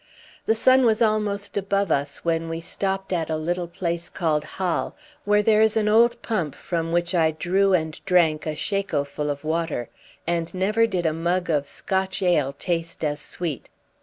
The 0.47 0.55
sun 0.55 0.83
was 0.83 0.99
almost 0.99 1.57
above 1.57 1.91
us 1.91 2.25
when 2.25 2.49
we 2.49 2.59
stopped 2.59 3.13
at 3.13 3.29
a 3.29 3.37
little 3.37 3.67
place 3.67 4.09
called 4.09 4.43
Hal, 4.57 4.95
where 5.25 5.43
there 5.43 5.61
is 5.61 5.77
an 5.77 5.87
old 5.87 6.19
pump 6.23 6.55
from 6.55 6.91
which 6.91 7.13
I 7.13 7.29
drew 7.29 7.73
and 7.73 8.03
drank 8.03 8.47
a 8.47 8.55
shako 8.55 9.03
full 9.03 9.29
of 9.29 9.43
water 9.43 9.89
and 10.25 10.51
never 10.55 10.87
did 10.87 11.05
a 11.05 11.13
mug 11.13 11.51
of 11.51 11.67
Scotch 11.67 12.23
ale 12.23 12.51
taste 12.51 13.03
as 13.03 13.21
sweet. 13.21 13.69